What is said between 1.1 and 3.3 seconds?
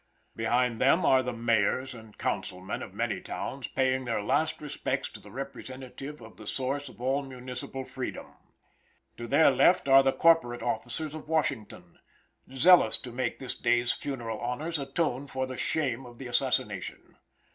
the mayors and councilmen of many